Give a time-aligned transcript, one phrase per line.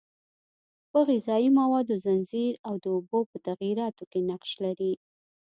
[0.91, 4.93] په غذایي موادو ځنځیر او د اوبو په تغییراتو کې نقش لري.